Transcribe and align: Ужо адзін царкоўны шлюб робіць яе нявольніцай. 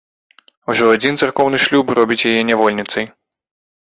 Ужо 0.73 0.87
адзін 0.93 1.19
царкоўны 1.21 1.57
шлюб 1.67 1.93
робіць 1.99 2.21
яе 2.33 2.41
нявольніцай. 2.51 3.05